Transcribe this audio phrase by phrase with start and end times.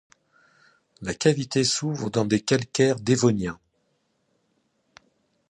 [1.03, 3.59] La cavité s'ouvre dans des calcaires dévoniens.